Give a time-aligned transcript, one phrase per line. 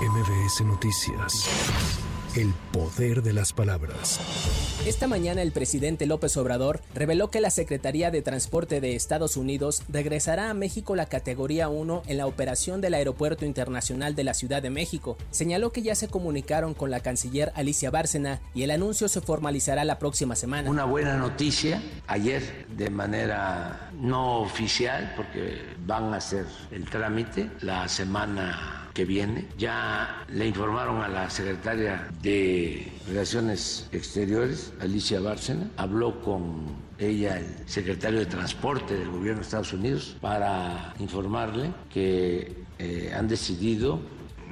[0.00, 1.46] MBS Noticias.
[2.34, 4.18] El poder de las palabras.
[4.86, 9.82] Esta mañana el presidente López Obrador reveló que la Secretaría de Transporte de Estados Unidos
[9.90, 14.62] regresará a México la categoría 1 en la operación del Aeropuerto Internacional de la Ciudad
[14.62, 15.18] de México.
[15.32, 19.84] Señaló que ya se comunicaron con la canciller Alicia Bárcena y el anuncio se formalizará
[19.84, 20.70] la próxima semana.
[20.70, 27.86] Una buena noticia ayer de manera no oficial porque van a hacer el trámite la
[27.86, 29.46] semana que viene.
[29.56, 36.66] Ya le informaron a la secretaria de Relaciones Exteriores, Alicia Bárcena, habló con
[36.98, 43.26] ella el secretario de Transporte del gobierno de Estados Unidos para informarle que eh, han
[43.26, 44.00] decidido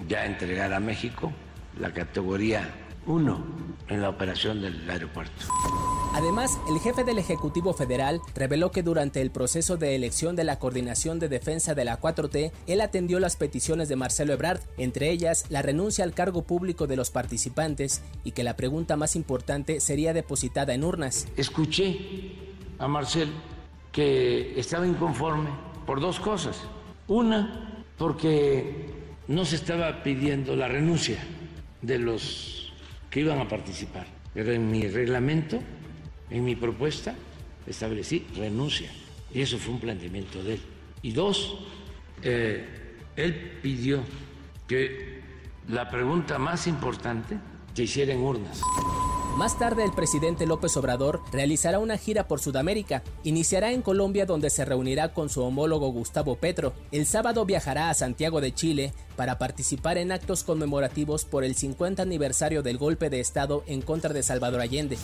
[0.08, 1.30] ya entregar a México
[1.78, 2.70] la categoría
[3.04, 3.44] 1
[3.88, 5.44] en la operación del aeropuerto.
[6.14, 10.58] Además, el jefe del Ejecutivo Federal reveló que durante el proceso de elección de la
[10.58, 15.44] Coordinación de Defensa de la 4T, él atendió las peticiones de Marcelo Ebrard, entre ellas
[15.48, 20.12] la renuncia al cargo público de los participantes y que la pregunta más importante sería
[20.12, 21.28] depositada en urnas.
[21.36, 21.98] Escuché
[22.78, 23.32] a Marcelo
[23.92, 25.50] que estaba inconforme
[25.86, 26.60] por dos cosas.
[27.06, 28.90] Una, porque
[29.28, 31.18] no se estaba pidiendo la renuncia
[31.82, 32.72] de los
[33.10, 34.06] que iban a participar.
[34.34, 35.60] Pero en mi reglamento
[36.30, 37.14] en mi propuesta
[37.66, 38.90] establecí renuncia.
[39.32, 40.60] Y eso fue un planteamiento de él.
[41.02, 41.58] Y dos,
[42.22, 42.66] eh,
[43.16, 44.02] él pidió
[44.66, 45.20] que
[45.68, 47.38] la pregunta más importante
[47.74, 48.60] se hiciera en urnas.
[49.36, 53.04] Más tarde, el presidente López Obrador realizará una gira por Sudamérica.
[53.22, 56.72] Iniciará en Colombia, donde se reunirá con su homólogo Gustavo Petro.
[56.90, 62.00] El sábado viajará a Santiago de Chile para participar en actos conmemorativos por el 50
[62.00, 64.96] aniversario del golpe de Estado en contra de Salvador Allende.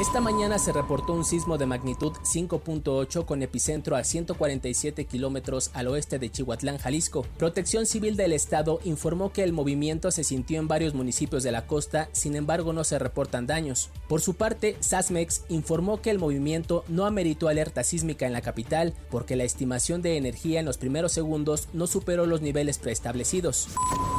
[0.00, 5.86] Esta mañana se reportó un sismo de magnitud 5.8 con epicentro a 147 kilómetros al
[5.86, 7.24] oeste de Chihuatlán, Jalisco.
[7.38, 11.68] Protección Civil del Estado informó que el movimiento se sintió en varios municipios de la
[11.68, 13.90] costa, sin embargo no se reportan daños.
[14.08, 18.94] Por su parte, SASMEX informó que el movimiento no ameritó alerta sísmica en la capital
[19.10, 23.59] porque la estimación de energía en los primeros segundos no superó los niveles preestablecidos.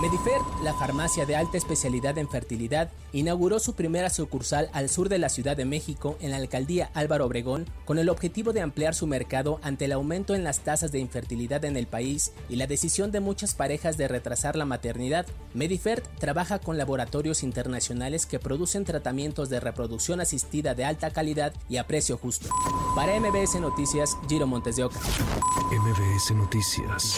[0.02, 5.20] Medifer, la farmacia de alta especialidad en fertilidad, inauguró su primera sucursal al sur de
[5.20, 9.06] la Ciudad de México en la alcaldía Álvaro Obregón con el objetivo de ampliar su
[9.06, 13.12] mercado ante el aumento en las tasas de infertilidad en el país y la decisión
[13.12, 15.26] de muchas parejas de retrasar la maternidad.
[15.54, 21.78] Medifert trabaja con laboratorios internacionales que producen tratamientos de reproducción asistida de alta calidad y
[21.78, 22.50] a precio justo.
[22.96, 25.00] Para MBS Noticias, Giro Montes de Oca.
[25.72, 27.18] MBS Noticias.